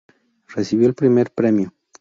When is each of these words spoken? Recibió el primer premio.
Recibió 0.47 0.87
el 0.87 0.95
primer 0.95 1.29
premio. 1.29 1.75